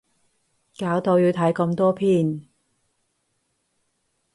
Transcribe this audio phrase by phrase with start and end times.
[0.79, 2.47] 搞到要睇咁多篇